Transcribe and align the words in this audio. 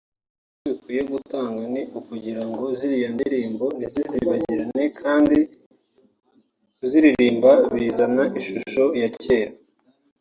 Isomo 0.53 0.59
bikwiye 0.65 1.01
gutanga 1.11 1.61
ni 1.73 1.81
ukugira 1.99 2.41
ngo 2.49 2.63
ziriya 2.77 3.09
ndirimbo 3.15 3.65
ntizizibagirane 3.77 4.83
kandi 5.01 5.37
kuziririmba 6.77 7.51
bizana 7.73 8.23
ishusho 8.39 8.83
ya 9.01 9.09
kera 9.21 9.53